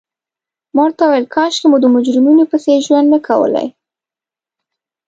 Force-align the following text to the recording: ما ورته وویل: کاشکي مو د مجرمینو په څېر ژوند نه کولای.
ما 0.73 0.81
ورته 0.85 1.03
وویل: 1.05 1.25
کاشکي 1.35 1.67
مو 1.71 1.77
د 1.81 1.85
مجرمینو 1.95 2.43
په 2.51 2.57
څېر 2.63 2.79
ژوند 2.87 3.07
نه 3.13 3.19
کولای. 3.27 3.67